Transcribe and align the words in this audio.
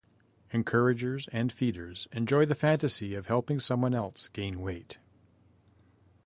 Encouragers 0.51 1.27
and 1.27 1.51
feeders 1.53 2.07
enjoy 2.11 2.43
the 2.47 2.55
fantasy 2.55 3.13
of 3.13 3.27
helping 3.27 3.59
someone 3.59 3.93
else 3.93 4.29
gain 4.29 4.59
weight. 4.59 4.97